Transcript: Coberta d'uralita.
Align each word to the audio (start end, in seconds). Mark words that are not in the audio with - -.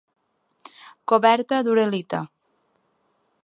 Coberta 1.13 1.61
d'uralita. 1.67 2.25